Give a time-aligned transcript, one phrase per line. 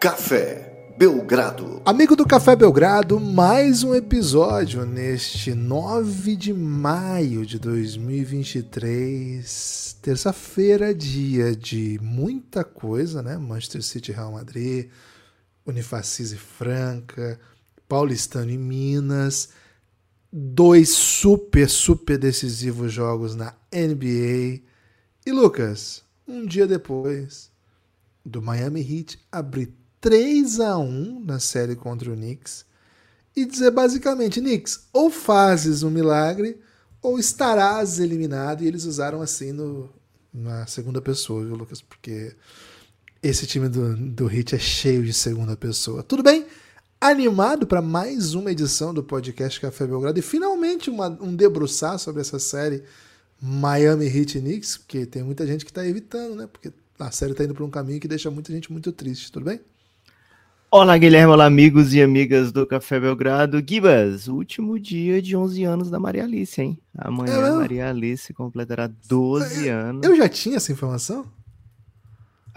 [0.00, 1.82] Café Belgrado.
[1.84, 11.54] Amigo do Café Belgrado, mais um episódio neste 9 de maio de 2023, terça-feira, dia
[11.54, 13.36] de muita coisa, né?
[13.36, 14.88] Manchester City, Real Madrid,
[15.66, 17.38] Unifacis e Franca,
[17.86, 19.50] Paulistano e Minas,
[20.32, 24.62] dois super, super decisivos jogos na NBA.
[25.26, 27.50] E Lucas, um dia depois
[28.24, 32.64] do Miami Heat abrir 3 a 1 na série contra o Knicks
[33.36, 36.58] e dizer basicamente, Knicks, ou fazes um milagre
[37.02, 38.62] ou estarás eliminado.
[38.62, 39.90] E eles usaram assim no,
[40.32, 41.80] na segunda pessoa, viu, Lucas?
[41.80, 42.34] Porque
[43.22, 46.02] esse time do, do Hit é cheio de segunda pessoa.
[46.02, 46.46] Tudo bem?
[47.00, 52.20] Animado para mais uma edição do podcast Café Belgrado e finalmente uma, um debruçar sobre
[52.20, 52.82] essa série
[53.40, 56.46] Miami Heat Knicks, porque tem muita gente que está evitando, né?
[56.46, 59.32] Porque a série está indo para um caminho que deixa muita gente muito triste.
[59.32, 59.60] Tudo bem?
[60.72, 63.60] Olá, Guilherme, olá, amigos e amigas do Café Belgrado.
[63.66, 66.78] Gibas, último dia de 11 anos da Maria Alice, hein?
[66.96, 70.06] Amanhã é Maria Alice completará 12 eu, anos.
[70.06, 71.26] Eu já tinha essa informação?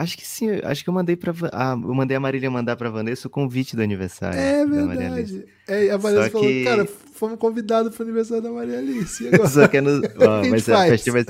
[0.04, 2.90] Acho que sim, acho que eu mandei para ah, eu mandei a Marília mandar para
[2.90, 4.38] Vanessa o convite do aniversário.
[4.38, 5.46] É verdade.
[5.66, 6.64] É, a Vanessa Só falou, que...
[6.66, 9.24] cara, fomos convidados para o aniversário da Maria Alice.
[9.50, 10.02] Só que é no,
[10.52, 11.26] mas a festa vai,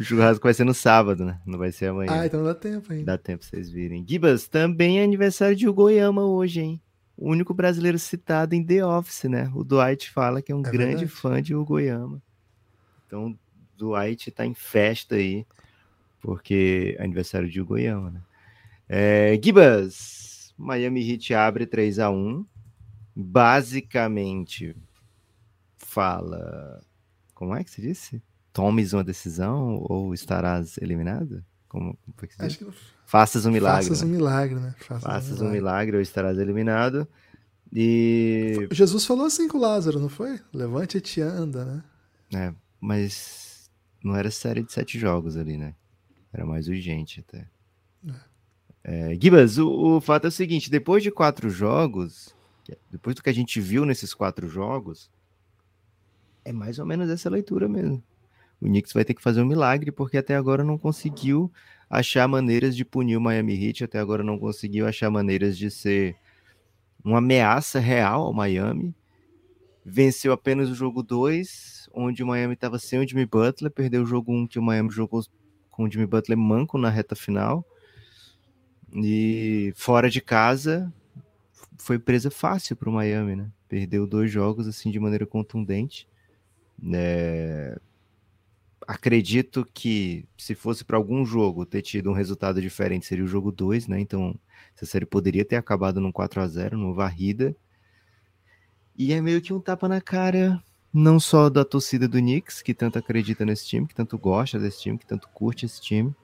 [0.00, 1.38] o churrasco vai ser no sábado, né?
[1.44, 2.10] Não vai ser amanhã.
[2.10, 3.04] Ah, então dá tempo ainda.
[3.04, 4.02] Dá tempo pra vocês virem.
[4.08, 6.82] Gibas, também é aniversário de Ugoyama hoje, hein?
[7.18, 9.50] O único brasileiro citado em The Office, né?
[9.54, 11.06] O Dwight fala que é um é grande verdade.
[11.08, 12.22] fã de Ugoyama.
[13.06, 13.38] Então,
[13.76, 15.46] Dwight tá em festa aí,
[16.20, 18.20] porque é aniversário de Ugoyama, né?
[18.88, 22.44] É, Gibas, Miami Heat abre 3 a 1
[23.14, 24.76] Basicamente,
[25.78, 26.82] fala.
[27.34, 28.22] Como é que se disse?
[28.56, 31.44] tomes uma decisão ou estarás eliminado?
[31.68, 32.66] Como, foi que Acho que
[33.04, 33.86] Faças um milagre.
[33.86, 34.08] Faças né?
[34.08, 34.74] um milagre, né?
[34.78, 35.48] Faças, Faças um, milagre.
[35.48, 37.06] um milagre ou estarás eliminado.
[37.70, 38.66] E.
[38.70, 40.40] Jesus falou assim com Lázaro, não foi?
[40.54, 41.84] Levante e te anda, né?
[42.34, 43.70] É, mas
[44.02, 45.74] não era série de sete jogos ali, né?
[46.36, 47.48] Era mais urgente até.
[48.84, 49.10] É.
[49.10, 52.34] É, Gibas, o, o fato é o seguinte: depois de quatro jogos,
[52.90, 55.10] depois do que a gente viu nesses quatro jogos,
[56.44, 58.02] é mais ou menos essa leitura mesmo
[58.60, 61.52] o Knicks vai ter que fazer um milagre, porque até agora não conseguiu
[61.88, 66.16] achar maneiras de punir o Miami Heat, até agora não conseguiu achar maneiras de ser
[67.04, 68.94] uma ameaça real ao Miami.
[69.84, 74.06] Venceu apenas o jogo 2, onde o Miami estava sem o Jimmy Butler, perdeu o
[74.06, 75.22] jogo 1 um, que o Miami jogou
[75.76, 77.64] com o Jimmy Butler manco na reta final.
[78.94, 80.90] E fora de casa,
[81.78, 83.50] foi presa fácil para o Miami, né?
[83.68, 86.08] Perdeu dois jogos assim de maneira contundente.
[86.92, 87.78] É,
[88.86, 93.52] acredito que se fosse para algum jogo ter tido um resultado diferente, seria o jogo
[93.52, 94.00] 2, né?
[94.00, 94.34] Então,
[94.74, 97.54] essa série poderia ter acabado num 4 a 0 numa varrida.
[98.96, 102.72] E é meio que um tapa na cara, não só da torcida do Knicks, que
[102.74, 106.14] tanto acredita nesse time, que tanto gosta desse time, que tanto curte esse time,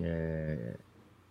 [0.00, 0.76] é...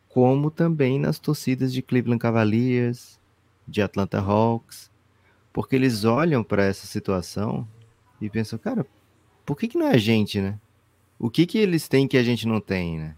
[0.09, 3.19] como também nas torcidas de Cleveland Cavaliers,
[3.67, 4.91] de Atlanta Hawks,
[5.53, 7.67] porque eles olham para essa situação
[8.19, 8.85] e pensam, cara,
[9.45, 10.59] por que, que não é a gente, né?
[11.17, 13.15] O que, que eles têm que a gente não tem, né?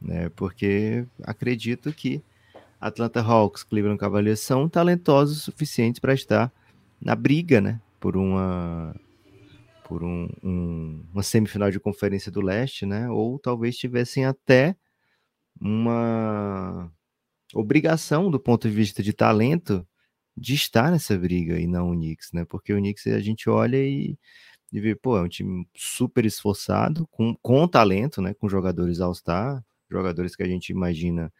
[0.00, 0.30] né?
[0.34, 2.22] Porque acredito que
[2.80, 6.52] Atlanta Hawks, Cleveland Cavaliers são talentosos o suficiente para estar
[7.00, 7.80] na briga, né?
[8.00, 8.94] Por uma
[9.86, 13.08] por um, um, uma semifinal de conferência do leste, né?
[13.08, 14.76] Ou talvez tivessem até
[15.60, 16.92] uma
[17.54, 19.86] obrigação do ponto de vista de talento
[20.36, 22.44] de estar nessa briga e não o Knicks, né?
[22.44, 24.18] Porque o Knicks a gente olha e
[24.70, 28.34] de ver, pô, é um time super esforçado, com, com talento, né?
[28.34, 31.32] Com jogadores All-Star, jogadores que a gente imagina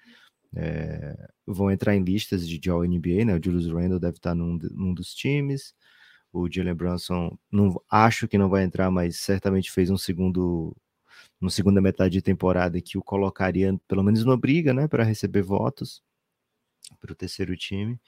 [0.54, 3.34] é, vão entrar em listas de, de All-NBA, né?
[3.36, 5.74] O Julius Randle deve estar num, num dos times.
[6.36, 10.76] O Jalen Brunson, não, acho que não vai entrar, mas certamente fez um segundo,
[11.40, 14.88] uma segunda metade de temporada que o colocaria pelo menos numa briga, né?
[14.88, 16.02] Para receber votos
[17.00, 18.00] para o terceiro time.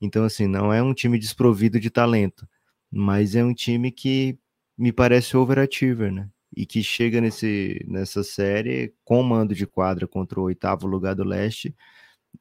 [0.00, 2.48] Então, assim, não é um time desprovido de talento,
[2.90, 4.38] mas é um time que
[4.78, 6.30] me parece overachiever, né?
[6.56, 11.24] E que chega nesse, nessa série com mando de quadra contra o oitavo lugar do
[11.24, 11.74] leste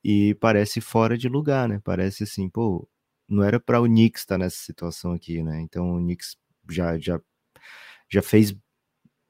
[0.03, 1.81] e parece fora de lugar, né?
[1.83, 2.87] Parece assim, pô,
[3.27, 5.61] não era para o Knicks estar nessa situação aqui, né?
[5.61, 6.37] Então o Knicks
[6.69, 7.21] já, já,
[8.09, 8.55] já fez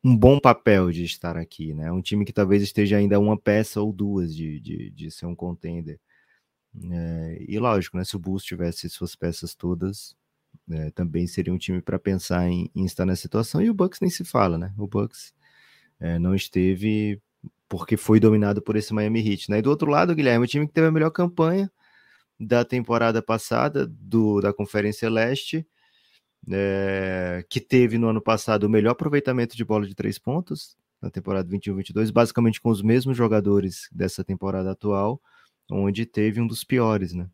[0.04, 1.92] um bom papel de estar aqui, né?
[1.92, 5.36] Um time que talvez esteja ainda uma peça ou duas de, de, de ser um
[5.36, 6.00] contender.
[6.92, 8.04] É, e lógico, né?
[8.04, 10.16] Se o Bulls tivesse suas peças todas,
[10.69, 13.62] é, também seria um time para pensar em, em, estar nessa situação.
[13.62, 14.74] E o Bucks nem se fala, né?
[14.78, 15.34] O Bucks
[16.00, 17.22] é, não esteve
[17.69, 19.50] porque foi dominado por esse Miami Heat.
[19.50, 19.60] Né?
[19.60, 21.72] E do outro lado, Guilherme, o time que teve a melhor campanha
[22.44, 25.66] da temporada passada do, da Conferência Leste,
[26.51, 31.10] é, que teve no ano passado o melhor aproveitamento de bola de três pontos, na
[31.10, 35.22] temporada 21-22, basicamente com os mesmos jogadores dessa temporada atual,
[35.72, 37.30] onde teve um dos piores, né?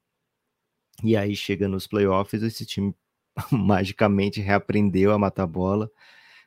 [1.04, 2.94] E aí chega nos playoffs, esse time
[3.52, 5.90] magicamente reaprendeu a matar bola,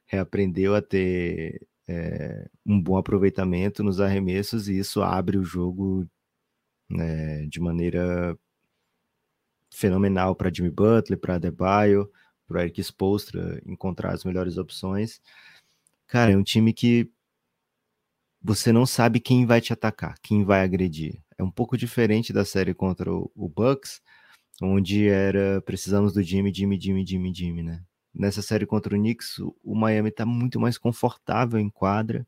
[0.06, 6.06] reaprendeu a ter é, um bom aproveitamento nos arremessos, e isso abre o jogo
[6.90, 8.38] né, de maneira
[9.72, 12.10] fenomenal para Jimmy Butler, para Adebayo,
[12.46, 15.20] para Eric Spoelstra encontrar as melhores opções.
[16.06, 17.10] Cara, é um time que
[18.42, 21.20] você não sabe quem vai te atacar, quem vai agredir.
[21.38, 24.02] É um pouco diferente da série contra o, o Bucks,
[24.60, 27.82] onde era precisamos do Jimmy, Jimmy, Jimmy, Jimmy, Jimmy, né?
[28.14, 32.26] Nessa série contra o Knicks, o Miami está muito mais confortável em quadra.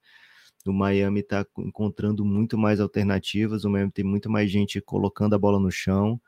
[0.67, 3.64] O Miami está encontrando muito mais alternativas.
[3.64, 6.19] O Miami tem muito mais gente colocando a bola no chão.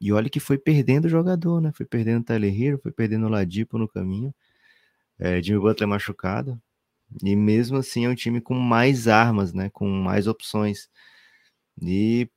[0.00, 1.72] E olha que foi perdendo o jogador, né?
[1.72, 4.34] Foi perdendo o Tyler Hero, foi perdendo o Ladipo no caminho.
[5.18, 6.60] É, Jimmy Butler machucado.
[7.22, 9.70] E mesmo assim é um time com mais armas, né?
[9.70, 10.88] Com mais opções.
[11.82, 12.28] E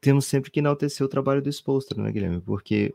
[0.00, 2.40] temos sempre que enaltecer o trabalho do Spolstra, né, Guilherme?
[2.40, 2.94] Porque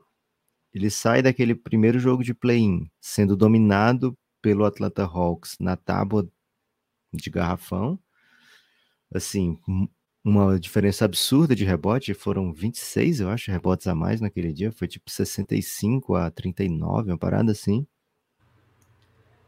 [0.73, 6.29] ele sai daquele primeiro jogo de play-in sendo dominado pelo Atlanta Hawks na tábua
[7.11, 7.99] de garrafão.
[9.13, 9.59] Assim,
[10.29, 14.87] uma diferença absurda de rebote, foram 26, eu acho, rebotes a mais naquele dia, foi
[14.87, 17.85] tipo 65 a 39, uma parada assim.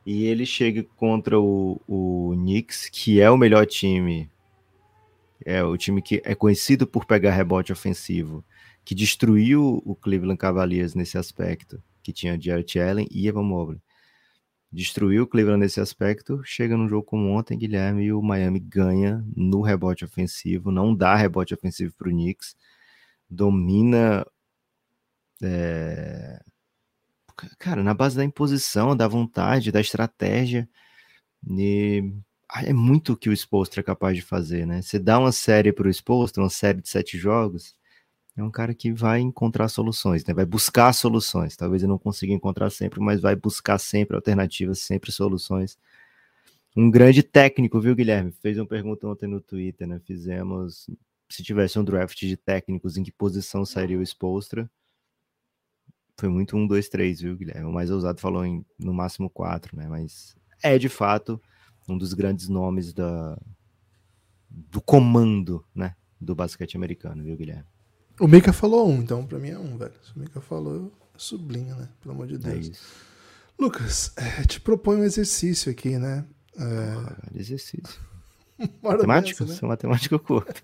[0.05, 4.29] E ele chega contra o, o Knicks, que é o melhor time,
[5.45, 8.43] é o time que é conhecido por pegar rebote ofensivo,
[8.83, 13.79] que destruiu o Cleveland Cavaliers nesse aspecto, que tinha Jarrett Allen e Evan Mobley.
[14.71, 19.23] Destruiu o Cleveland nesse aspecto, chega num jogo como ontem, Guilherme, e o Miami ganha
[19.35, 22.55] no rebote ofensivo, não dá rebote ofensivo para o Knicks,
[23.29, 24.25] domina
[25.43, 26.41] é,
[27.57, 30.69] cara, na base da imposição, da vontade, da estratégia.
[31.47, 32.03] E
[32.63, 34.81] é muito o que o Spolstra é capaz de fazer, né?
[34.81, 37.75] Você dá uma série para o Spolstra, uma série de sete jogos,
[38.35, 40.33] é um cara que vai encontrar soluções, né?
[40.33, 41.55] Vai buscar soluções.
[41.55, 45.77] Talvez ele não consiga encontrar sempre, mas vai buscar sempre alternativas, sempre soluções.
[46.75, 48.31] Um grande técnico, viu, Guilherme?
[48.31, 49.99] Fez uma pergunta ontem no Twitter, né?
[50.05, 50.89] Fizemos,
[51.29, 54.69] se tivesse um draft de técnicos, em que posição sairia o Spolstra?
[56.21, 57.65] foi muito um, dois, três, viu, Guilherme?
[57.65, 59.87] O mais ousado falou em no máximo quatro, né?
[59.87, 61.41] Mas é de fato
[61.89, 63.35] um dos grandes nomes da,
[64.47, 65.95] do comando, né?
[66.19, 67.70] Do basquete americano, viu, Guilherme?
[68.21, 69.93] O Mika falou um, então pra mim é um, velho.
[70.03, 71.89] Se o Mika falou, sublinha, né?
[72.01, 72.67] Pelo amor de é Deus.
[72.69, 72.71] É
[73.59, 76.23] Lucas, é, te propõe um exercício aqui, né?
[76.55, 77.39] É...
[77.39, 77.99] exercício.
[78.79, 79.43] matemática?
[79.43, 79.67] Dessa, né?
[79.69, 80.61] matemática curta.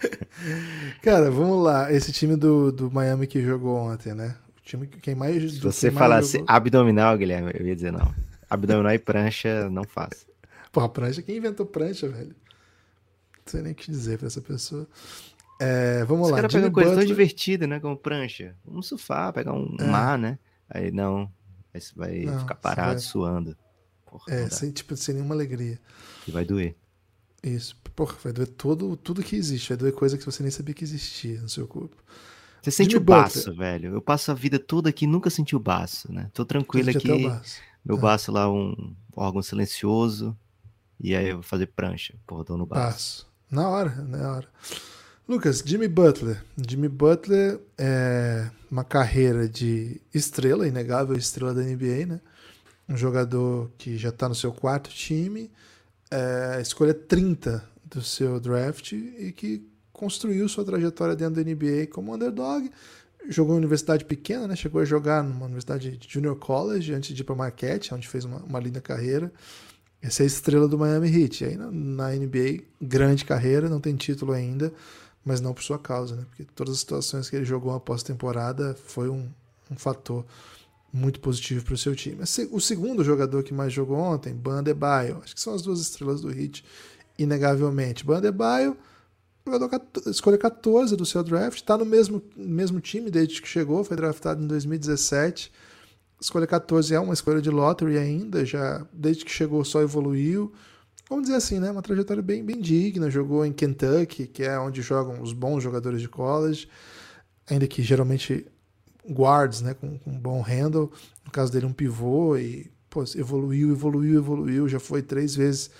[1.02, 1.90] Cara, vamos lá.
[1.90, 4.36] Esse time do, do Miami que jogou ontem, né?
[4.62, 5.54] time quem mais.
[5.54, 6.46] Se você falasse jogou...
[6.54, 8.14] abdominal, Guilherme, eu ia dizer não.
[8.50, 10.26] Abdominal e prancha, não faço.
[10.70, 12.34] Porra, prancha, quem inventou prancha, velho?
[13.38, 14.86] Não sei nem o que dizer pra essa pessoa.
[15.60, 16.36] É, vamos Os lá.
[16.36, 17.78] Os caras pegam coisa tão divertida, né?
[17.78, 18.56] Como prancha.
[18.64, 19.84] Vamos surfar, pegar um é.
[19.84, 20.38] mar, né?
[20.68, 21.30] Aí não.
[21.74, 22.98] Aí você vai não, ficar parado, vai...
[22.98, 23.56] suando.
[24.06, 25.78] Porra, é, sem, tipo, sem nenhuma alegria.
[26.26, 26.74] E vai doer.
[27.42, 27.76] Isso.
[27.94, 29.68] Porra, vai doer todo, tudo que existe.
[29.68, 31.96] Vai doer coisa que você nem sabia que existia no seu corpo.
[32.62, 33.56] Você sente Jimmy o baço, Butler.
[33.56, 33.94] velho.
[33.94, 36.30] Eu passo a vida toda aqui nunca senti o baço, né?
[36.32, 37.06] Tô tranquilo aqui.
[37.84, 38.00] Meu é.
[38.00, 40.36] baço lá, um órgão silencioso.
[40.98, 42.14] E aí eu vou fazer prancha.
[42.26, 42.82] Porra, tô no baço.
[42.82, 43.30] baço.
[43.50, 44.48] Na hora, na hora.
[45.30, 46.42] Lucas, Jimmy Butler.
[46.68, 52.20] Jimmy Butler é uma carreira de estrela, inegável estrela da NBA, né?
[52.88, 55.48] Um jogador que já tá no seu quarto time.
[56.10, 62.12] É, escolha 30 do seu draft e que construiu sua trajetória dentro da NBA como
[62.12, 62.68] underdog.
[63.28, 64.56] Jogou em universidade pequena, né?
[64.56, 68.24] Chegou a jogar numa universidade de Junior College antes de ir para Marquette, onde fez
[68.24, 69.32] uma, uma, linda carreira.
[70.02, 71.44] Essa é a estrela do Miami Heat.
[71.44, 74.72] Aí na, na NBA, grande carreira, não tem título ainda,
[75.24, 76.24] mas não por sua causa, né?
[76.28, 79.28] Porque todas as situações que ele jogou após temporada foi um,
[79.70, 80.24] um fator
[80.92, 82.22] muito positivo para o seu time.
[82.50, 86.30] O segundo jogador que mais jogou ontem, Bandebaio, acho que são as duas estrelas do
[86.30, 86.64] Heat,
[87.18, 88.04] inegavelmente.
[88.04, 88.76] Bandebaio
[89.46, 93.96] jogador escolha 14 do seu draft, está no mesmo, mesmo time desde que chegou, foi
[93.96, 95.52] draftado em 2017.
[96.20, 100.52] Escolha 14 é uma escolha de lottery ainda, já desde que chegou só evoluiu.
[101.10, 101.72] Vamos dizer assim, né?
[101.72, 103.10] Uma trajetória bem, bem digna.
[103.10, 106.68] Jogou em Kentucky, que é onde jogam os bons jogadores de college,
[107.48, 108.46] ainda que geralmente
[109.10, 109.74] guards, né?
[109.74, 110.92] Com, com um bom handle.
[111.24, 114.68] No caso dele, um pivô e pô, evoluiu, evoluiu, evoluiu.
[114.68, 115.72] Já foi três vezes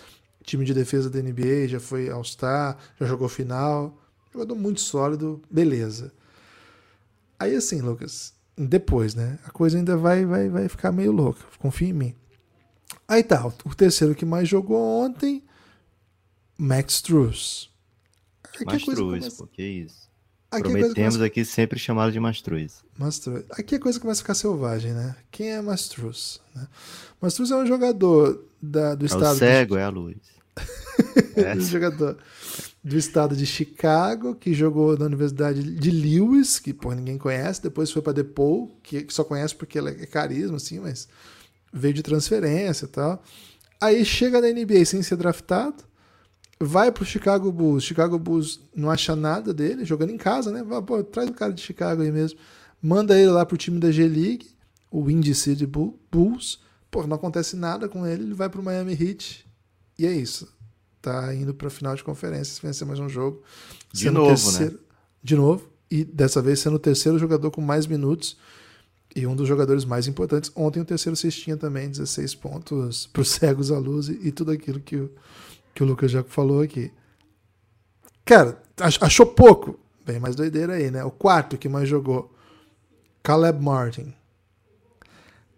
[0.43, 3.97] time de defesa da NBA, já foi All-Star, já jogou final.
[4.33, 6.13] Jogador muito sólido, beleza.
[7.39, 9.39] Aí assim, Lucas, depois, né?
[9.45, 11.45] A coisa ainda vai, vai, vai ficar meio louca.
[11.61, 12.15] Confia em mim.
[13.07, 15.43] Aí tá, o terceiro que mais jogou ontem,
[16.57, 17.71] Max Struz.
[18.65, 19.37] Mastruz, começa...
[19.37, 20.11] pô, que isso.
[20.51, 21.25] Aqui Prometemos começa...
[21.25, 22.83] aqui sempre chamá-lo de Mastruz.
[22.99, 23.45] Mastruz.
[23.51, 25.15] Aqui a coisa começa a ficar selvagem, né?
[25.31, 26.41] Quem é Mastruz?
[26.55, 26.67] Né?
[27.21, 29.37] Mastruz é um jogador da, do é estado.
[29.37, 29.81] O cego de...
[29.81, 30.17] é a luz.
[31.37, 31.59] é.
[31.61, 32.19] jogador
[32.83, 37.91] do estado de Chicago, que jogou na Universidade de Lewis, que por ninguém conhece, depois
[37.91, 41.09] foi para DePaul, que, que só conhece porque ela é carisma, assim, mas
[41.73, 43.23] veio de transferência e tal.
[43.81, 45.85] Aí chega na NBA sem ser draftado,
[46.59, 47.85] vai pro Chicago Bulls.
[47.85, 50.63] Chicago Bulls não acha nada dele, jogando em casa, né?
[50.63, 52.39] Vai, pô, traz o cara de Chicago aí mesmo.
[52.83, 54.51] Manda ele lá pro time da G-League,
[54.91, 56.61] o Windy City Bulls.
[56.91, 59.47] Pô, não acontece nada com ele, ele vai pro Miami Heat.
[59.99, 60.49] E é isso
[61.01, 63.43] tá indo para final de conferência se vencer mais um jogo.
[63.93, 64.79] De novo, terceiro, né?
[65.23, 65.69] De novo.
[65.91, 68.37] E dessa vez sendo o terceiro jogador com mais minutos
[69.15, 70.51] e um dos jogadores mais importantes.
[70.55, 74.51] Ontem o terceiro cestinha também, 16 pontos para os cegos à luz e, e, tudo
[74.51, 75.11] aquilo que o,
[75.75, 76.93] que o Lucas já falou aqui.
[78.25, 78.61] Cara,
[79.01, 79.79] achou pouco?
[80.05, 81.05] Bem mais doideira aí, né?
[81.05, 82.33] O quarto que mais jogou,
[83.23, 84.15] Caleb Martin.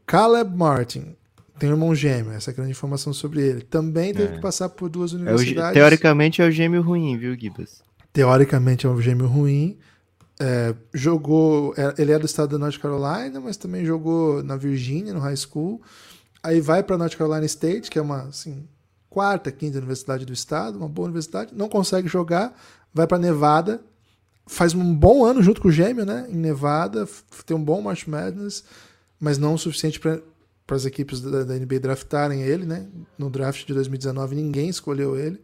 [0.06, 1.16] Caleb Martin
[1.58, 3.60] tem um irmão gêmeo, essa é a grande informação sobre ele.
[3.60, 4.36] Também teve é.
[4.36, 5.56] que passar por duas universidades.
[5.56, 7.82] É o, teoricamente é o gêmeo ruim, viu, Gibas?
[8.12, 9.78] Teoricamente é um gêmeo ruim.
[10.44, 11.72] É, jogou.
[11.76, 15.36] É, ele é do estado da North Carolina, mas também jogou na Virgínia, no high
[15.36, 15.80] school.
[16.42, 18.66] Aí vai para North Carolina State, que é uma assim,
[19.08, 21.54] quarta, quinta universidade do estado, uma boa universidade.
[21.54, 22.60] Não consegue jogar,
[22.92, 23.80] vai para Nevada,
[24.44, 26.26] faz um bom ano junto com o gêmeo, né?
[26.28, 27.08] Em Nevada,
[27.46, 28.64] tem um bom March Madness,
[29.20, 30.20] mas não o suficiente para
[30.70, 32.88] as equipes da, da, NBA draftarem ele, né?
[33.16, 35.40] No draft de 2019 ninguém escolheu ele.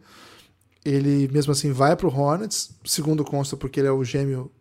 [0.83, 4.51] Ele mesmo assim vai para o Hornets, segundo consta porque ele é o gêmeo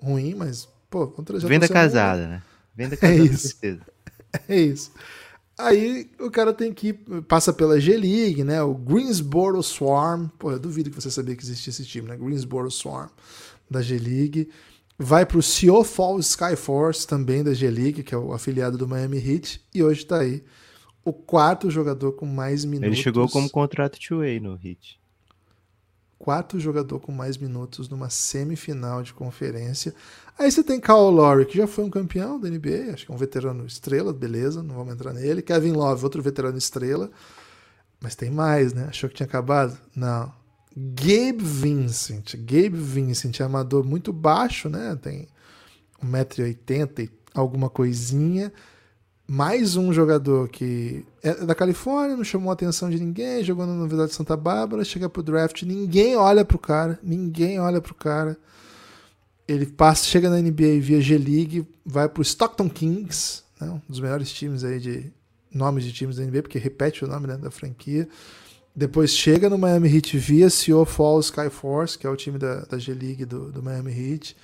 [0.00, 1.12] ruim, mas pô,
[1.44, 2.42] venda casada, né?
[2.74, 3.48] Venda é casada, é isso.
[3.48, 3.80] certeza.
[4.46, 4.92] É isso.
[5.56, 6.92] Aí o cara tem que
[7.26, 8.62] passa pela G-League, né?
[8.62, 10.28] O Greensboro Swarm.
[10.38, 12.16] Pô, eu duvido que você sabia que existia esse time, né?
[12.16, 13.08] Greensboro Swarm
[13.70, 14.50] da G-League.
[14.98, 19.18] Vai para o Sioux Falls Skyforce, também da G-League, que é o afiliado do Miami
[19.18, 20.44] Heat, e hoje está aí
[21.04, 22.94] o quarto jogador com mais minutos.
[22.94, 24.97] Ele chegou como contrato two-way no Heat.
[26.18, 29.94] Quarto jogador com mais minutos numa semifinal de conferência.
[30.36, 33.14] Aí você tem Kyle Lowry, que já foi um campeão da NBA, acho que é
[33.14, 35.42] um veterano estrela, beleza, não vamos entrar nele.
[35.42, 37.10] Kevin Love, outro veterano estrela.
[38.00, 38.86] Mas tem mais, né?
[38.88, 39.78] Achou que tinha acabado?
[39.94, 40.32] Não.
[40.76, 42.36] Gabe Vincent.
[42.36, 44.96] Gabe Vincent é amador muito baixo, né?
[45.00, 45.26] Tem
[46.04, 48.52] 1,80m e alguma coisinha.
[49.30, 53.72] Mais um jogador que é da Califórnia, não chamou a atenção de ninguém, jogou na
[53.72, 58.38] Universidade de Santa Bárbara, chega pro draft, ninguém olha pro cara, ninguém olha pro cara.
[59.46, 63.68] Ele passa, chega na NBA via G-League, vai pro Stockton Kings, né?
[63.68, 65.12] um dos melhores times aí de
[65.52, 68.08] nomes de times da NBA, porque repete o nome né, da franquia.
[68.74, 72.78] Depois chega no Miami Heat via Sioux Falls Skyforce, que é o time da, da
[72.78, 74.34] G-League do, do Miami Heat.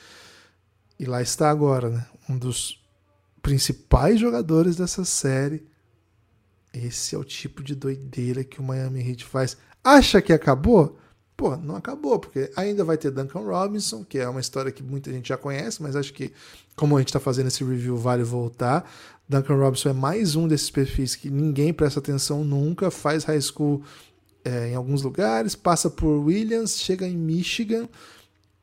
[1.01, 2.07] E lá está agora, né?
[2.29, 2.84] Um dos
[3.45, 5.63] principais jogadores dessa série.
[6.73, 9.55] Esse é o tipo de doideira que o Miami Heat faz.
[9.85, 10.99] Acha que acabou?
[11.37, 15.13] Pô, não acabou, porque ainda vai ter Duncan Robinson, que é uma história que muita
[15.13, 16.33] gente já conhece, mas acho que,
[16.75, 18.91] como a gente está fazendo esse review, vale voltar.
[19.29, 23.83] Duncan Robinson é mais um desses perfis que ninguém presta atenção nunca, faz high school
[24.43, 27.89] é, em alguns lugares, passa por Williams, chega em Michigan.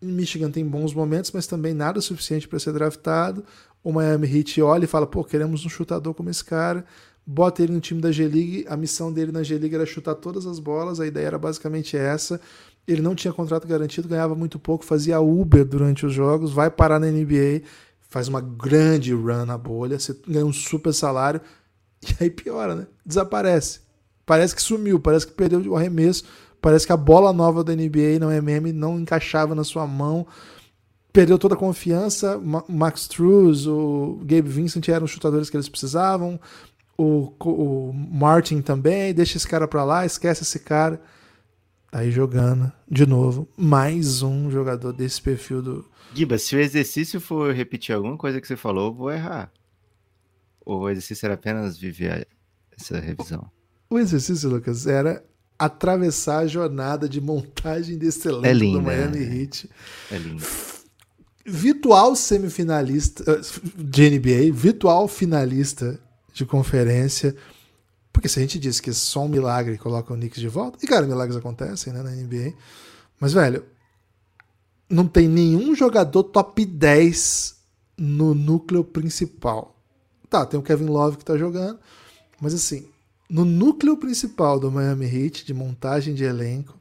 [0.01, 3.45] Em Michigan tem bons momentos, mas também nada suficiente para ser draftado.
[3.83, 6.85] O Miami Heat olha e fala: pô, queremos um chutador como esse cara.
[7.25, 8.65] Bota ele no time da G-League.
[8.67, 10.99] A missão dele na G-League era chutar todas as bolas.
[10.99, 12.41] A ideia era basicamente essa.
[12.87, 16.99] Ele não tinha contrato garantido, ganhava muito pouco, fazia Uber durante os jogos, vai parar
[16.99, 17.61] na NBA,
[18.09, 21.39] faz uma grande run na bolha, você ganha um super salário,
[22.01, 22.87] e aí piora, né?
[23.05, 23.81] Desaparece
[24.31, 26.23] parece que sumiu, parece que perdeu o arremesso,
[26.61, 30.25] parece que a bola nova da NBA, não é meme, não encaixava na sua mão.
[31.13, 32.39] Perdeu toda a confiança.
[32.67, 36.39] Max Struz, o Gabe Vincent eram os chutadores que eles precisavam.
[36.97, 39.13] O, o Martin também.
[39.13, 41.01] Deixa esse cara pra lá, esquece esse cara.
[41.91, 43.47] Tá aí jogando de novo.
[43.57, 45.85] Mais um jogador desse perfil do.
[46.13, 49.51] Giba, se o exercício for repetir alguma coisa que você falou, eu vou errar.
[50.65, 52.27] Ou o exercício era apenas viver
[52.71, 53.49] essa revisão?
[53.89, 55.21] O exercício, Lucas, era
[55.59, 59.41] atravessar a jornada de montagem desse elenco é lindo, do Miami é.
[59.41, 59.69] Heat.
[60.11, 60.43] É lindo.
[61.45, 63.41] Virtual semifinalista eh,
[63.75, 65.99] de NBA, virtual finalista
[66.33, 67.35] de conferência.
[68.13, 70.77] Porque se a gente diz que é só um milagre coloca o Knicks de volta,
[70.83, 72.53] e cara, milagres acontecem né, na NBA.
[73.19, 73.63] Mas, velho,
[74.89, 77.55] não tem nenhum jogador top 10
[77.97, 79.75] no núcleo principal.
[80.29, 81.79] Tá, tem o Kevin Love que tá jogando,
[82.39, 82.87] mas assim,
[83.29, 86.79] no núcleo principal do Miami Heat, de montagem de elenco,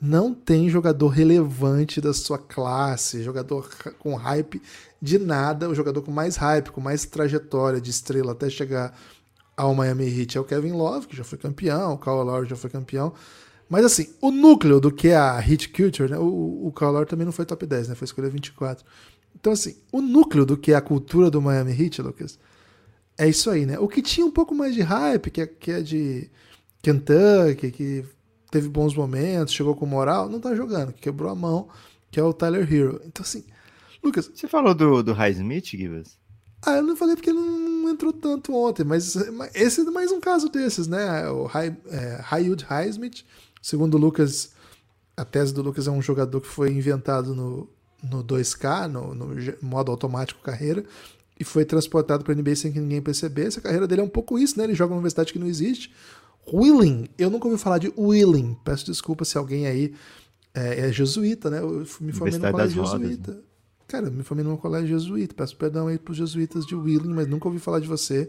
[0.00, 4.62] não tem jogador relevante da sua classe, jogador com hype
[5.00, 8.96] de nada, o jogador com mais hype, com mais trajetória de estrela até chegar
[9.56, 12.56] ao Miami Heat é o Kevin Love, que já foi campeão, o Kyle Lowry já
[12.56, 13.12] foi campeão.
[13.68, 16.18] Mas assim, o núcleo do que é a Heat Culture, né?
[16.18, 17.94] O, o Kyle Lowry também não foi top 10, né?
[17.94, 18.84] Foi escolha 24.
[19.38, 22.38] Então assim, o núcleo do que é a cultura do Miami Heat, Lucas,
[23.18, 23.78] é isso aí, né?
[23.78, 26.30] O que tinha um pouco mais de hype, que é, que é de
[26.82, 28.04] Kentucky, que
[28.50, 31.68] teve bons momentos, chegou com moral, não tá jogando, que quebrou a mão,
[32.10, 33.00] que é o Tyler Hero.
[33.04, 33.44] Então, assim,
[34.02, 34.30] Lucas.
[34.34, 36.18] Você falou do, do Highsmith, Givas?
[36.62, 39.16] Ah, eu não falei porque ele não entrou tanto ontem, mas
[39.54, 41.28] esse é mais um caso desses, né?
[41.30, 43.24] O High, é, Highsmith,
[43.62, 44.52] segundo o Lucas,
[45.16, 47.68] a tese do Lucas é um jogador que foi inventado no,
[48.02, 50.84] no 2K, no, no modo automático carreira,
[51.38, 53.58] e foi transportado para a NBA sem que ninguém percebesse.
[53.58, 54.64] A carreira dele é um pouco isso, né?
[54.64, 55.90] Ele joga numa universidade que não existe.
[56.52, 58.56] Willing, eu nunca ouvi falar de Willing.
[58.64, 59.94] Peço desculpa se alguém aí
[60.54, 61.60] é, é jesuíta, né?
[61.60, 63.30] Eu me formei no colégio jesuíta.
[63.30, 63.42] Rodas, né?
[63.86, 65.34] Cara, eu me formei num colégio jesuíta.
[65.34, 68.28] Peço perdão aí para os jesuítas de Willing, mas nunca ouvi falar de você.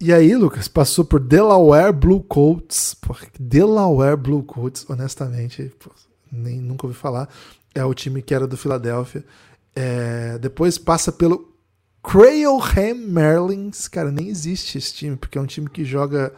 [0.00, 2.96] E aí, Lucas, passou por Delaware Blue Coats.
[3.38, 5.90] Delaware Blue Coats, honestamente, pô,
[6.30, 7.28] nem nunca ouvi falar.
[7.74, 9.24] É o time que era do Philadelphia.
[9.74, 11.52] É, depois passa pelo
[12.02, 12.60] Crailham
[13.08, 13.88] Merlins.
[13.88, 16.32] Cara, nem existe esse time, porque é um time que joga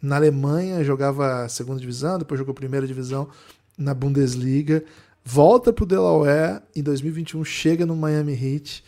[0.00, 3.28] na Alemanha, jogava segunda divisão, depois jogou primeira divisão
[3.76, 4.84] na Bundesliga,
[5.24, 8.84] volta pro Delaware, em 2021 chega no Miami Heat,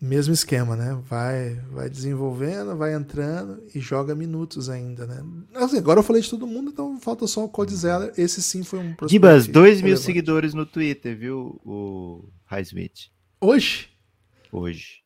[0.00, 0.98] mesmo esquema, né?
[1.08, 5.22] Vai, vai desenvolvendo, vai entrando e joga minutos ainda, né?
[5.54, 8.12] Assim, agora eu falei de todo mundo, então falta só o Cody Zeller.
[8.16, 13.10] Esse sim foi um Gibas, 2 mil seguidores no Twitter, viu, o Highsmith?
[13.38, 13.90] Hoje?
[14.50, 15.00] Hoje.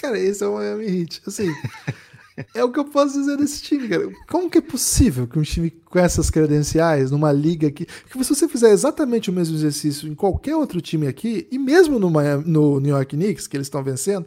[0.00, 1.22] Cara, esse é o Miami Heat.
[1.26, 1.48] Assim,
[2.54, 4.10] é o que eu posso dizer desse time, cara.
[4.28, 7.84] Como que é possível que um time com essas credenciais, numa liga que.
[7.84, 11.98] que se você fizer exatamente o mesmo exercício em qualquer outro time aqui, e mesmo
[11.98, 14.26] no, Miami, no New York Knicks, que eles estão vencendo,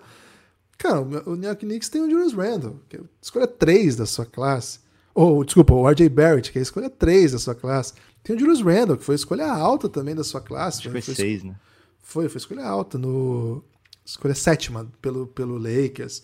[0.78, 4.06] cara, o New York Knicks tem o Julius Randle, que é a escolha 3 da
[4.06, 4.80] sua classe.
[5.14, 7.94] Ou, desculpa, o RJ Barrett, que é a escolha 3 da sua classe.
[8.22, 10.80] Tem o Julius Randle, que foi a escolha alta também da sua classe.
[10.80, 11.56] Acho foi 6, né?
[12.00, 13.64] Foi, foi escolha alta no.
[14.06, 16.22] Escolha sétima pelo, pelo Lakers.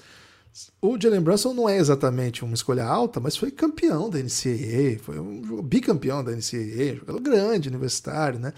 [0.82, 5.18] O Jalen Brunson não é exatamente uma escolha alta, mas foi campeão da NCAA, foi
[5.20, 8.54] um bicampeão da NCAA, jogador grande, universitário, né?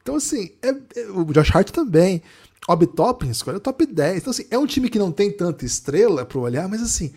[0.00, 0.68] Então, assim, é,
[1.00, 2.22] é, o Josh Hart também.
[2.68, 4.18] Obi Toppin escolha top 10.
[4.18, 7.12] Então, assim, é um time que não tem tanta estrela para olhar, mas, assim,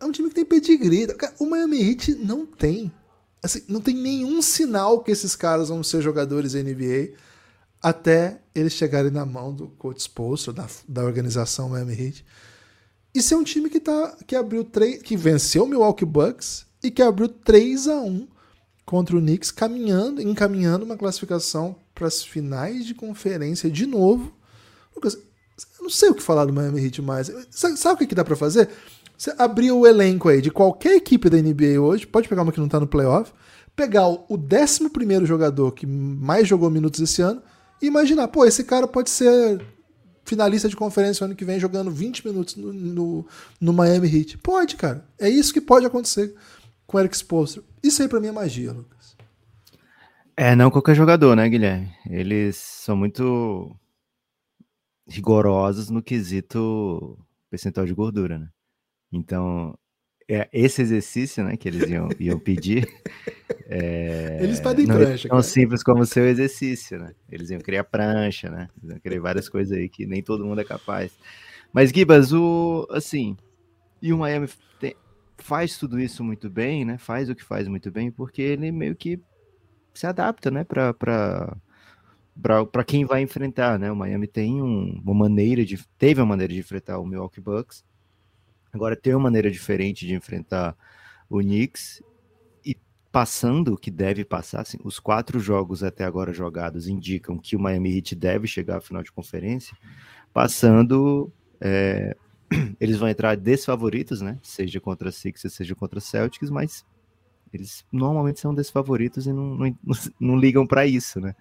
[0.00, 1.06] é um time que tem pedigree.
[1.38, 2.92] O Miami Heat não tem.
[3.42, 7.12] Assim, não tem nenhum sinal que esses caras vão ser jogadores NBA
[7.86, 12.26] até eles chegarem na mão do coach Spolster, da, da organização Miami Heat.
[13.14, 16.90] Isso é um time que, tá, que abriu três, que venceu o Milwaukee Bucks e
[16.90, 18.26] que abriu 3 a 1
[18.84, 24.34] contra o Knicks, caminhando, encaminhando uma classificação para as finais de conferência de novo.
[24.92, 27.30] Lucas, eu não sei o que falar do Miami Heat mais.
[27.52, 28.68] Sabe, sabe o que, que dá para fazer?
[29.16, 32.58] Você abrir o elenco aí de qualquer equipe da NBA hoje, pode pegar uma que
[32.58, 33.32] não está no playoff,
[33.76, 37.40] pegar o 11 jogador que mais jogou minutos esse ano
[37.80, 39.64] e imaginar, pô, esse cara pode ser
[40.24, 43.26] finalista de conferência ano que vem jogando 20 minutos no, no,
[43.60, 44.38] no Miami Heat.
[44.38, 45.06] Pode, cara.
[45.18, 46.34] É isso que pode acontecer
[46.86, 47.62] com o Eric Spoelstra.
[47.82, 49.16] Isso aí pra mim é magia, Lucas.
[50.36, 51.90] É, não qualquer jogador, né, Guilherme?
[52.10, 53.74] Eles são muito
[55.08, 58.48] rigorosos no quesito percentual de gordura, né?
[59.12, 59.78] Então,
[60.28, 62.86] é, esse exercício, né, que eles iam, iam pedir.
[63.68, 65.26] É, eles pedem não prancha.
[65.26, 65.42] É tão cara.
[65.42, 67.12] simples como o seu exercício, né?
[67.28, 68.68] Eles iam criar prancha, né?
[68.76, 71.12] Eles iam criar várias coisas aí que nem todo mundo é capaz.
[71.72, 73.36] Mas, Gibas, o, assim,
[74.00, 74.94] e o Miami tem,
[75.38, 76.96] faz tudo isso muito bem, né?
[76.96, 79.20] Faz o que faz muito bem, porque ele meio que
[79.92, 80.94] se adapta, né, para
[82.40, 83.90] para quem vai enfrentar, né?
[83.90, 87.84] O Miami tem um, uma maneira de teve uma maneira de enfrentar o Milwaukee Bucks
[88.76, 90.76] Agora tem uma maneira diferente de enfrentar
[91.28, 92.02] o Knicks
[92.64, 92.76] e
[93.10, 97.58] passando o que deve passar, assim, os quatro jogos até agora jogados indicam que o
[97.58, 99.76] Miami Heat deve chegar à final de conferência,
[100.32, 102.14] passando é,
[102.78, 104.38] eles vão entrar desfavoritos, né?
[104.42, 106.84] Seja contra Sixers, seja contra Celtics, mas
[107.52, 109.76] eles normalmente são desfavoritos e não, não,
[110.20, 111.34] não ligam para isso, né?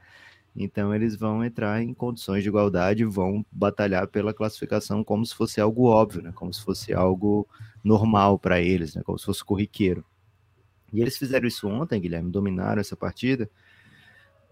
[0.55, 5.59] Então eles vão entrar em condições de igualdade, vão batalhar pela classificação como se fosse
[5.59, 6.31] algo óbvio, né?
[6.33, 7.45] Como se fosse algo
[7.83, 9.01] normal para eles, né?
[9.03, 10.05] Como se fosse corriqueiro.
[10.93, 13.49] E eles fizeram isso ontem, Guilherme, dominaram essa partida,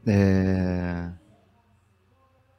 [0.06, 1.10] é...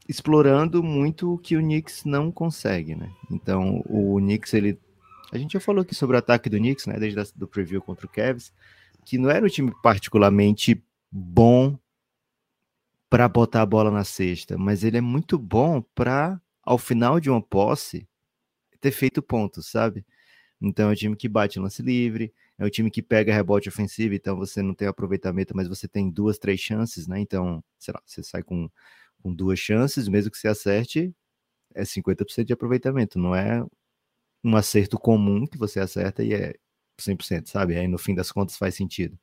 [0.08, 3.12] explorando muito o que o Knicks não consegue, né?
[3.30, 4.80] Então, o Knicks, ele...
[5.30, 6.98] A gente já falou aqui sobre o ataque do Knicks, né?
[6.98, 8.54] Desde o preview contra o Cavs,
[9.04, 11.78] que não era um time particularmente bom
[13.10, 17.30] para botar a bola na cesta, mas ele é muito bom para, ao final de
[17.30, 18.08] uma posse,
[18.80, 20.04] ter feito pontos, sabe?
[20.60, 24.14] Então é um time que bate lance livre, é um time que pega rebote ofensivo,
[24.14, 27.20] então você não tem aproveitamento, mas você tem duas, três chances, né?
[27.20, 28.70] Então, sei lá, você sai com,
[29.22, 31.14] com duas chances, mesmo que você acerte,
[31.74, 33.64] é 50% de aproveitamento, não é
[34.44, 36.54] um acerto comum que você acerta e é
[36.98, 37.76] 100%, sabe?
[37.76, 39.18] Aí no fim das contas faz sentido.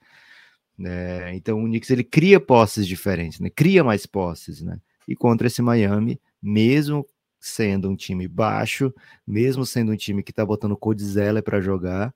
[0.86, 3.50] É, então o Knicks ele cria posses diferentes, né?
[3.50, 4.80] Cria mais posses, né?
[5.08, 7.06] E contra esse Miami, mesmo
[7.40, 8.94] sendo um time baixo,
[9.26, 12.14] mesmo sendo um time que tá botando Codizella para jogar,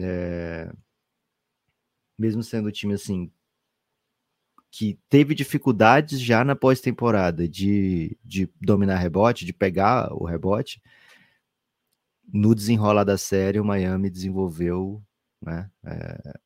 [0.00, 0.72] é,
[2.18, 3.30] mesmo sendo um time assim
[4.70, 10.82] que teve dificuldades já na pós-temporada de, de dominar rebote, de pegar o rebote,
[12.30, 15.02] no desenrolar da série o Miami desenvolveu
[15.40, 16.38] né, é,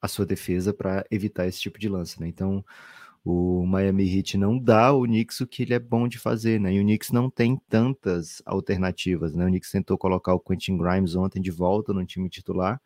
[0.00, 2.26] a sua defesa para evitar esse tipo de lance, né?
[2.28, 2.64] Então,
[3.24, 6.72] o Miami Heat não dá o Knicks o que ele é bom de fazer, né?
[6.74, 9.44] E o Knicks não tem tantas alternativas, né?
[9.44, 12.80] O Knicks tentou colocar o Quentin Grimes ontem de volta no time titular,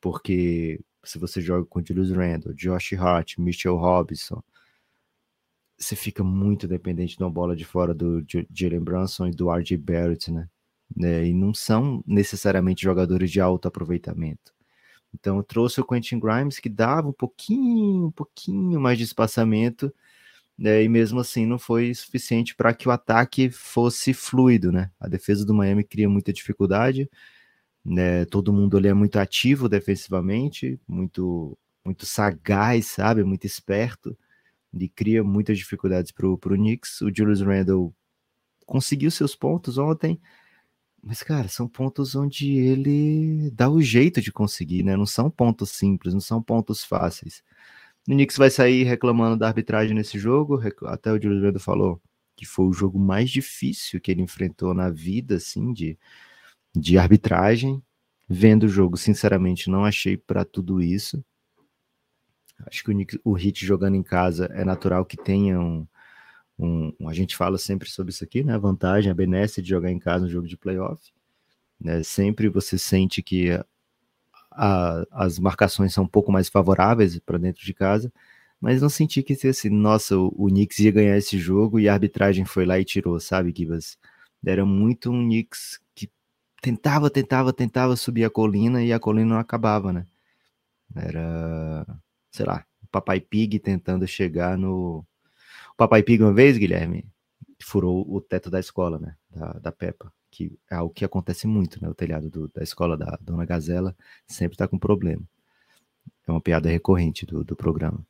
[0.00, 4.42] porque se você joga com Julius Randle, Josh Hart, Mitchell Robinson,
[5.76, 9.76] você fica muito dependente de uma bola de fora do Jalen Brunson e do RJ
[9.76, 10.48] Barrett, né?
[11.02, 14.54] É, e não são necessariamente jogadores de alto aproveitamento.
[15.14, 19.94] Então trouxe o Quentin Grimes, que dava um pouquinho, um pouquinho mais de espaçamento,
[20.58, 24.90] né, e mesmo assim não foi suficiente para que o ataque fosse fluido, né?
[25.00, 27.10] A defesa do Miami cria muita dificuldade,
[27.84, 28.24] né?
[28.26, 33.24] Todo mundo ali é muito ativo defensivamente, muito muito sagaz, sabe?
[33.24, 34.16] Muito esperto,
[34.74, 37.00] e cria muitas dificuldades para o Knicks.
[37.02, 37.94] O Julius Randle
[38.66, 40.20] conseguiu seus pontos ontem,
[41.06, 44.96] mas, cara, são pontos onde ele dá o jeito de conseguir, né?
[44.96, 47.42] Não são pontos simples, não são pontos fáceis.
[48.08, 50.60] O Knicks vai sair reclamando da arbitragem nesse jogo.
[50.86, 52.00] Até o Júlio Leandro falou
[52.34, 55.98] que foi o jogo mais difícil que ele enfrentou na vida, assim, de,
[56.74, 57.82] de arbitragem.
[58.26, 61.22] Vendo o jogo, sinceramente, não achei para tudo isso.
[62.66, 65.58] Acho que o, Knicks, o Hit jogando em casa é natural que tenha
[66.58, 68.54] um, um, a gente fala sempre sobre isso aqui, né?
[68.54, 71.12] A vantagem, a benesse de jogar em casa no jogo de playoff.
[71.80, 72.02] Né?
[72.02, 73.50] Sempre você sente que
[74.50, 78.12] a, as marcações são um pouco mais favoráveis para dentro de casa,
[78.60, 81.92] mas não senti que assim, nossa, o, o Knicks ia ganhar esse jogo e a
[81.92, 83.98] arbitragem foi lá e tirou, sabe, Gibas?
[84.44, 86.10] Era muito um Knicks que
[86.62, 90.06] tentava, tentava, tentava subir a colina e a colina não acabava, né?
[90.96, 91.86] Era,
[92.30, 95.04] sei lá, o Papai Pig tentando chegar no,
[95.74, 97.04] o Papai Pig uma vez, Guilherme,
[97.62, 99.16] furou o teto da escola, né?
[99.28, 101.88] Da, da Peppa, que é algo que acontece muito, né?
[101.88, 105.22] O telhado do, da escola da Dona Gazela sempre tá com problema.
[106.26, 108.06] É uma piada recorrente do, do programa.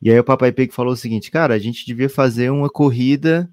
[0.00, 3.50] E aí o Papai Pig falou o seguinte, cara, a gente devia fazer uma corrida,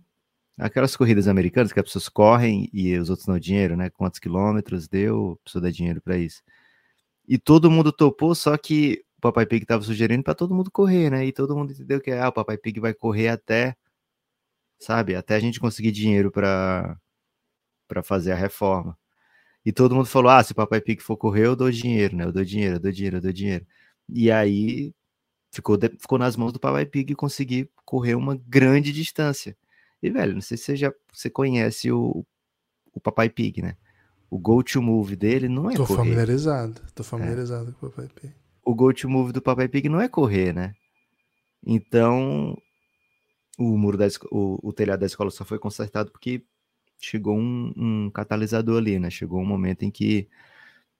[0.58, 3.90] aquelas corridas americanas que as pessoas correm e os outros não dinheiro, né?
[3.90, 6.44] Quantos quilômetros deu, precisa dar dinheiro para isso.
[7.28, 11.26] E todo mundo topou, só que Papai Pig estava sugerindo para todo mundo correr, né?
[11.26, 13.76] E todo mundo entendeu que ah, o Papai Pig vai correr até,
[14.80, 16.98] sabe, até a gente conseguir dinheiro para
[17.88, 18.98] para fazer a reforma.
[19.66, 22.26] E todo mundo falou: "Ah, se o Papai Pig for correr, eu dou dinheiro, né?
[22.26, 23.66] Eu dou dinheiro, eu dou dinheiro, eu dou dinheiro".
[24.10, 24.94] E aí
[25.52, 29.58] ficou ficou nas mãos do Papai Pig conseguir correr uma grande distância.
[30.02, 32.26] E velho, não sei se você já você conhece o
[32.94, 33.78] o Papai Pig, né?
[34.30, 35.98] O go to move dele não é tô correr.
[36.00, 37.06] familiarizado, tô é.
[37.06, 37.74] familiarizado é.
[37.74, 38.34] com o Papai Pig
[38.66, 40.74] o go-to-move do Papai Pig não é correr, né?
[41.66, 42.58] Então,
[43.58, 46.44] o muro da o, o telhado da escola só foi consertado porque
[47.00, 49.10] chegou um, um, catalisador ali, né?
[49.10, 50.28] Chegou um momento em que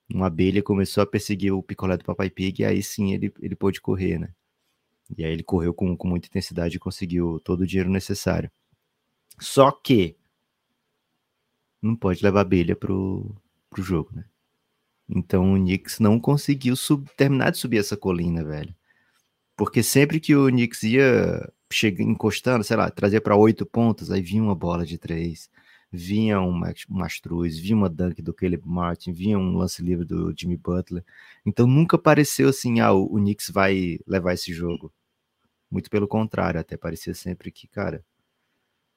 [0.08, 3.56] uma abelha começou a perseguir o picolé do Papai Pig e aí sim ele, ele
[3.56, 4.32] pôde correr, né?
[5.16, 8.50] E aí ele correu com, com muita intensidade e conseguiu todo o dinheiro necessário.
[9.38, 10.16] Só que
[11.82, 13.34] não pode levar abelha pro,
[13.70, 14.24] pro jogo, né?
[15.08, 18.74] Então o Knicks não conseguiu sub, terminar de subir essa colina, velho.
[19.56, 24.22] Porque sempre que o Knicks ia chega, encostando, sei lá, trazia para oito pontos, aí
[24.22, 25.50] vinha uma bola de três,
[25.90, 30.32] vinha um, um Astruz, vinha uma dunk do Caleb Martin, vinha um lance livre do
[30.36, 31.04] Jimmy Butler.
[31.44, 34.92] Então nunca pareceu assim, ah, o, o Knicks vai levar esse jogo.
[35.70, 38.04] Muito pelo contrário, até parecia sempre que, cara,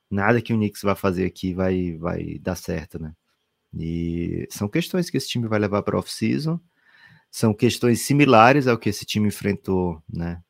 [0.09, 3.15] nada que o Knicks vai fazer aqui vai, vai dar certo, né?
[3.73, 6.59] E são questões que esse time vai levar para off-season,
[7.31, 10.41] são questões similares ao que esse time enfrentou, né,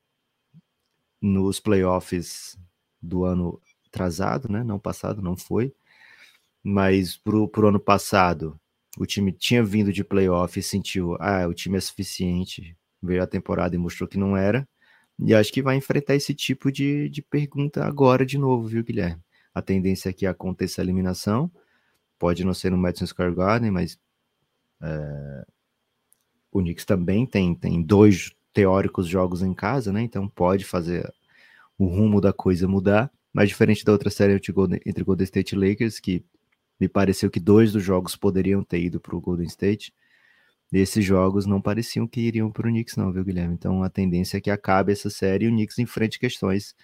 [1.22, 2.58] nos playoffs
[3.02, 5.74] do ano atrasado, né, não passado, não foi,
[6.64, 8.60] mas pro, pro ano passado
[8.98, 13.28] o time tinha vindo de playoff e sentiu, ah, o time é suficiente, veio a
[13.28, 14.68] temporada e mostrou que não era,
[15.20, 19.22] e acho que vai enfrentar esse tipo de, de pergunta agora de novo, viu, Guilherme?
[19.54, 21.52] A tendência é que aconteça a eliminação,
[22.20, 23.98] pode não ser no Madison Square Garden, mas
[24.82, 25.46] é,
[26.52, 30.02] o Knicks também tem, tem dois teóricos jogos em casa, né?
[30.02, 31.12] Então pode fazer
[31.78, 36.00] o rumo da coisa mudar, mas diferente da outra série entre Golden State e Lakers,
[36.00, 36.24] que
[36.80, 39.94] me pareceu que dois dos jogos poderiam ter ido para o Golden State,
[40.72, 43.54] desses jogos não pareciam que iriam para o Knicks, não, viu, Guilherme?
[43.54, 46.76] Então a tendência é que acabe essa série e o Knicks enfrente questões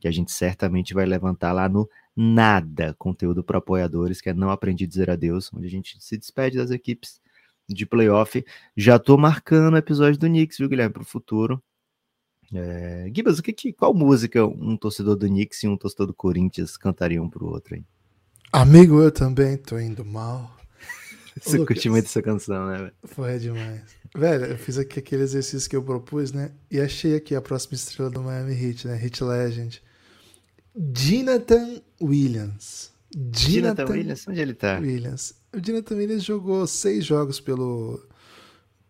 [0.00, 4.50] que a gente certamente vai levantar lá no Nada, conteúdo para apoiadores, que é Não
[4.50, 7.20] Aprendi a Dizer Adeus, onde a gente se despede das equipes
[7.68, 8.44] de playoff.
[8.76, 11.62] Já tô marcando o episódio do Knicks, viu, Guilherme, para o futuro.
[12.52, 13.10] É...
[13.14, 16.76] Gibas, o que, que, qual música um torcedor do Knicks e um torcedor do Corinthians
[16.76, 17.84] cantariam um pro outro aí?
[18.52, 20.56] Amigo, eu também tô indo mal.
[21.40, 22.90] Você Lucas, muito essa canção, né?
[23.04, 23.82] Foi demais.
[24.16, 26.50] Velho, eu fiz aqui aquele exercício que eu propus, né?
[26.68, 29.00] E achei aqui a próxima estrela do Miami Heat, né?
[29.00, 29.80] Heat Legend.
[30.80, 32.90] Jonathan Williams.
[33.14, 34.26] Jonathan, Williams?
[34.26, 34.78] Onde ele tá?
[34.78, 35.34] Williams.
[35.52, 38.00] O Jonathan Williams jogou seis jogos pelo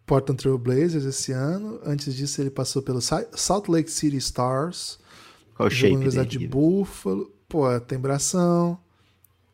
[0.07, 1.81] Portland Trail Blazers esse ano.
[1.85, 4.99] Antes disso, ele passou pelo Salt Lake City Stars.
[5.57, 7.33] Qual o shape Universidade de Buffalo.
[7.49, 8.79] Pô, tem bração.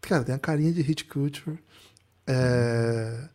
[0.01, 1.59] Cara, tem a carinha de hit culture.
[2.27, 3.29] É...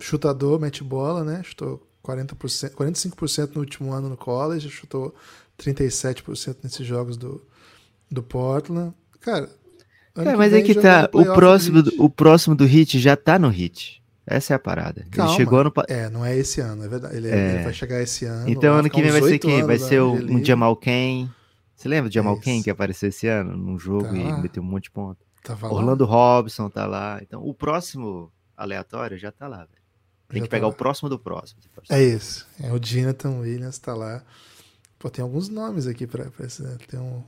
[0.00, 1.42] Chutador, mete bola, né?
[1.42, 5.14] Chutou 40%, 45% no último ano no college, chutou
[5.58, 7.44] 37% nesses jogos do,
[8.10, 8.94] do Portland.
[9.20, 9.48] Cara,
[10.16, 11.08] é, mas é que tá.
[11.12, 14.00] O próximo, do, o próximo do Hit já tá no Hit.
[14.26, 15.06] Essa é a parada.
[15.10, 15.32] Calma.
[15.32, 17.16] Ele chegou ano É, não é esse ano, é verdade.
[17.16, 17.54] Ele, é.
[17.54, 18.48] ele vai chegar esse ano.
[18.48, 19.64] Então ano que vem vai ser quem?
[19.64, 21.30] Vai ser o, um Jamal Kane.
[21.74, 24.14] Você lembra do Jamal é Kane que apareceu esse ano num jogo tá.
[24.14, 25.18] e meteu um monte de ponto?
[25.62, 27.18] Orlando Robson tá lá.
[27.22, 29.80] Então o próximo aleatório já tá lá, velho.
[30.28, 31.60] Tem já que pegar tá o próximo do próximo.
[31.88, 32.46] É isso.
[32.62, 34.22] É o Jonathan Williams tá lá.
[34.98, 36.76] Pô, tem alguns nomes aqui pra, pra esse, né?
[36.86, 37.24] Tem um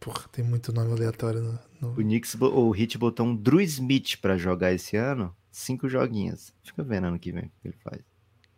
[0.00, 1.58] Porra, tem muito nome aleatório no.
[1.80, 1.90] no...
[1.92, 5.34] O Knicks, o Hit botou um Drew Smith pra jogar esse ano.
[5.50, 6.52] Cinco joguinhos.
[6.62, 8.00] Fica vendo ano que vem o que ele faz.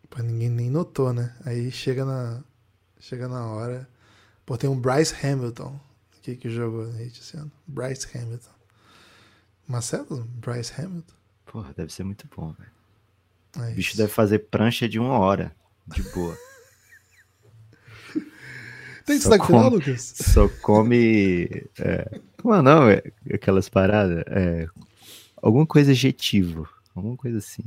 [0.09, 1.35] Pô, ninguém nem notou, né?
[1.45, 2.43] Aí chega na.
[2.99, 3.89] Chega na hora.
[4.45, 5.81] Pô, tem um Bryce Hamilton
[6.19, 7.51] aqui que jogou no Hit esse ano.
[7.67, 8.51] Bryce Hamilton.
[9.67, 10.25] Marcelo?
[10.25, 11.15] Bryce Hamilton?
[11.47, 12.71] Porra, deve ser muito bom, velho.
[13.69, 15.55] É o bicho deve fazer prancha de uma hora.
[15.87, 16.37] De boa.
[19.11, 20.15] Tem destaque come, final, Lucas?
[20.19, 21.49] Só come.
[21.81, 22.89] É, como é não?
[22.89, 23.03] É,
[23.35, 24.23] aquelas paradas?
[24.29, 24.69] É,
[25.43, 26.69] alguma coisa adjetivo.
[26.95, 27.65] Alguma coisa assim.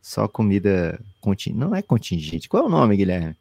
[0.00, 0.98] Só comida.
[1.20, 1.52] Conting...
[1.52, 2.48] Não é contingente.
[2.48, 3.36] Qual é o nome, Guilherme?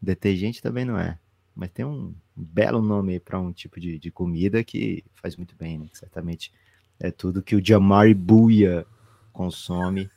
[0.00, 1.18] Detergente também não é.
[1.54, 5.78] Mas tem um belo nome para um tipo de, de, comida que faz muito bem,
[5.78, 5.88] né?
[5.92, 6.50] Certamente
[6.98, 8.86] é tudo que o Jamari Buia
[9.30, 10.10] consome.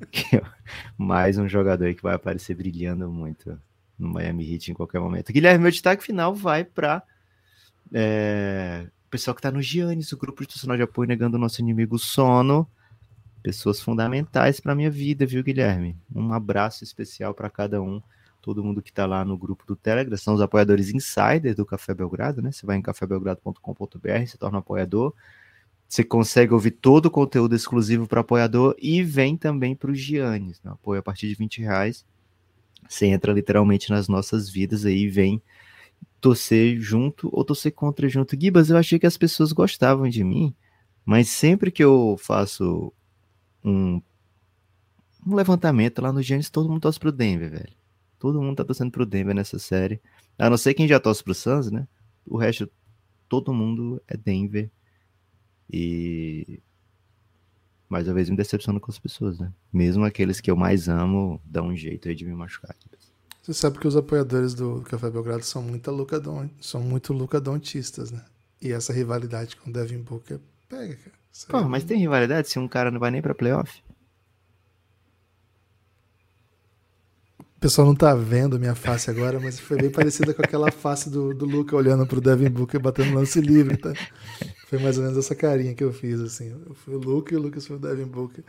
[0.32, 0.40] É
[0.96, 3.60] mais um jogador que vai aparecer brilhando muito
[3.98, 5.32] no Miami Heat em qualquer momento.
[5.32, 7.02] Guilherme, meu destaque final vai para
[7.92, 11.60] é, o pessoal que está no Giannis, o grupo institucional de apoio negando o nosso
[11.60, 12.68] inimigo sono.
[13.42, 15.96] Pessoas fundamentais para minha vida, viu, Guilherme?
[16.14, 18.02] Um abraço especial para cada um,
[18.42, 21.94] todo mundo que está lá no grupo do Telegram, são os apoiadores insiders do Café
[21.94, 22.52] Belgrado, né?
[22.52, 25.14] Você vai em cafébelgrado.com.br, se torna apoiador.
[25.88, 30.60] Você consegue ouvir todo o conteúdo exclusivo para apoiador e vem também para o Giannis,
[30.62, 30.70] né?
[30.72, 32.04] apoio a partir de 20 reais
[32.86, 35.42] você entra literalmente nas nossas vidas aí e vem
[36.20, 38.38] torcer junto ou torcer contra junto.
[38.38, 40.54] Gibas, eu achei que as pessoas gostavam de mim,
[41.04, 42.92] mas sempre que eu faço
[43.64, 44.00] um,
[45.26, 47.78] um levantamento lá no Giants, todo mundo torce pro Denver, velho.
[48.18, 50.00] Todo mundo tá torcendo pro Denver nessa série.
[50.36, 51.86] A não ser quem já torce pro Suns, né?
[52.26, 52.68] O resto,
[53.28, 54.70] todo mundo é Denver.
[55.70, 56.60] E
[57.88, 59.52] mais uma vez me decepciono com as pessoas, né?
[59.72, 62.74] Mesmo aqueles que eu mais amo dão um jeito aí de me machucar.
[63.42, 68.22] Você sabe que os apoiadores do Café Belgrado são muito lucadon, são muito lucadontistas, né?
[68.60, 71.18] E essa rivalidade com o Devin Booker pega, cara.
[71.48, 73.82] Pô, mas tem rivalidade se um cara não vai nem pra playoff?
[77.40, 80.70] O pessoal não tá vendo a minha face agora, mas foi bem parecida com aquela
[80.70, 83.92] face do, do Luca olhando pro Devin Booker batendo lance livre, tá?
[84.68, 86.54] Foi mais ou menos essa carinha que eu fiz, assim.
[86.66, 88.44] Eu fui o Luca e o Lucas foi o Devin Booker.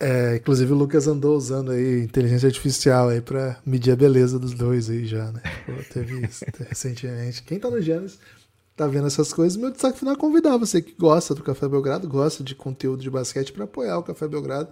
[0.00, 4.52] É, inclusive o Lucas andou usando aí inteligência artificial aí para medir a beleza dos
[4.52, 5.40] dois aí já, né?
[5.64, 7.44] Pô, teve isso recentemente.
[7.44, 8.02] Quem tá no tá
[8.74, 9.56] tá vendo essas coisas.
[9.56, 13.08] Meu destaque final é convidar você que gosta do Café Belgrado, gosta de conteúdo de
[13.08, 14.70] basquete, para apoiar o Café Belgrado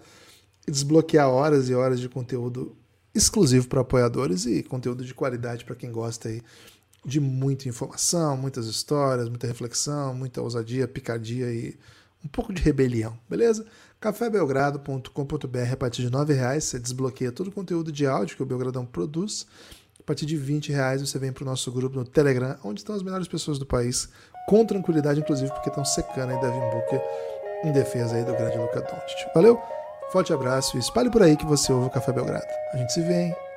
[0.67, 2.75] e desbloquear horas e horas de conteúdo
[3.15, 6.43] exclusivo para apoiadores e conteúdo de qualidade para quem gosta aí
[7.05, 11.79] de muita informação, muitas histórias, muita reflexão, muita ousadia, picardia e
[12.25, 13.65] um pouco de rebelião, beleza?
[14.01, 18.47] cafébelgrado.com.br a partir de R$ reais você desbloqueia todo o conteúdo de áudio que o
[18.47, 19.47] Belgradão produz.
[19.99, 22.95] A partir de 20 reais você vem para o nosso grupo no Telegram, onde estão
[22.95, 24.09] as melhores pessoas do país,
[24.49, 27.01] com tranquilidade, inclusive porque estão secando aí Devin Booker
[27.63, 29.35] em defesa aí do grande Luca Doncic.
[29.35, 29.61] Valeu,
[30.11, 32.47] forte abraço e espalhe por aí que você ouve o Café Belgrado.
[32.73, 33.50] A gente se vê, hein?